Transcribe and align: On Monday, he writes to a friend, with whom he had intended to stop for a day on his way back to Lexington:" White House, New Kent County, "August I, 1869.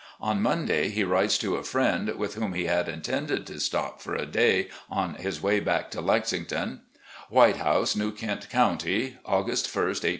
On 0.19 0.41
Monday, 0.41 0.89
he 0.89 1.03
writes 1.03 1.37
to 1.37 1.57
a 1.57 1.63
friend, 1.63 2.15
with 2.17 2.33
whom 2.33 2.53
he 2.53 2.65
had 2.65 2.89
intended 2.89 3.45
to 3.45 3.59
stop 3.59 4.01
for 4.01 4.15
a 4.15 4.25
day 4.25 4.69
on 4.89 5.13
his 5.13 5.43
way 5.43 5.59
back 5.59 5.91
to 5.91 6.01
Lexington:" 6.01 6.81
White 7.29 7.57
House, 7.57 7.95
New 7.95 8.11
Kent 8.11 8.49
County, 8.49 9.17
"August 9.23 9.67
I, 9.67 9.93
1869. 9.93 10.09